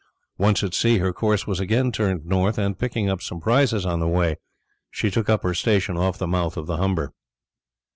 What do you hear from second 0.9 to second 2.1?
her course was again